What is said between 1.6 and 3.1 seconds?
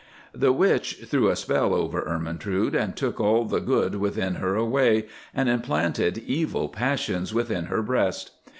over Ermentrude, and